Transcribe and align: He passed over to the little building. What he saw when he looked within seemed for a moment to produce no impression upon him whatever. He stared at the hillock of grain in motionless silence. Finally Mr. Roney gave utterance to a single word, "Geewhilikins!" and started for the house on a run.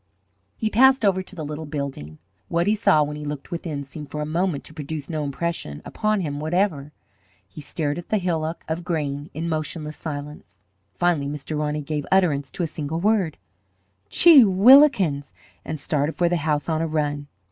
He 0.57 0.71
passed 0.71 1.05
over 1.05 1.21
to 1.21 1.35
the 1.35 1.45
little 1.45 1.67
building. 1.67 2.17
What 2.47 2.65
he 2.65 2.73
saw 2.73 3.03
when 3.03 3.17
he 3.17 3.23
looked 3.23 3.51
within 3.51 3.83
seemed 3.83 4.09
for 4.09 4.19
a 4.19 4.25
moment 4.25 4.63
to 4.63 4.73
produce 4.73 5.11
no 5.11 5.23
impression 5.23 5.79
upon 5.85 6.21
him 6.21 6.39
whatever. 6.39 6.91
He 7.47 7.61
stared 7.61 7.99
at 7.99 8.09
the 8.09 8.17
hillock 8.17 8.65
of 8.67 8.83
grain 8.83 9.29
in 9.35 9.47
motionless 9.47 9.97
silence. 9.97 10.59
Finally 10.95 11.27
Mr. 11.27 11.55
Roney 11.55 11.83
gave 11.83 12.07
utterance 12.11 12.49
to 12.53 12.63
a 12.63 12.65
single 12.65 12.99
word, 12.99 13.37
"Geewhilikins!" 14.09 15.33
and 15.63 15.79
started 15.79 16.15
for 16.15 16.27
the 16.27 16.37
house 16.37 16.67
on 16.67 16.81
a 16.81 16.87
run. 16.87 17.27